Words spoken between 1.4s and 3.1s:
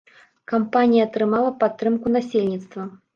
падтрымку насельніцтва.